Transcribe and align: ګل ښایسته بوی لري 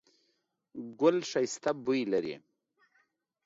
ګل 0.99 1.17
ښایسته 1.29 1.71
بوی 1.83 2.01
لري 2.11 2.35